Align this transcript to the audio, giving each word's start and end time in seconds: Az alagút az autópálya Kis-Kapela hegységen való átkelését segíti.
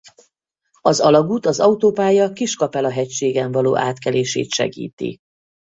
Az 0.81 0.99
alagút 0.99 1.45
az 1.45 1.59
autópálya 1.59 2.31
Kis-Kapela 2.33 2.89
hegységen 2.91 3.51
való 3.51 3.77
átkelését 3.77 4.49
segíti. 4.49 5.17